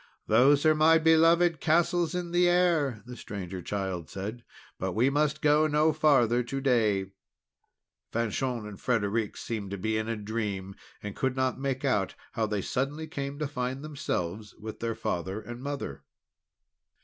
[0.25, 4.43] "Those are my beloved castles in the air," the Stranger Child said.
[4.79, 7.11] "But we must go no farther to day!"
[8.11, 12.47] Fanchon and Frederic seemed to be in a dream, and could not make out how
[12.47, 16.01] they suddenly came to find themselves with their father and mother.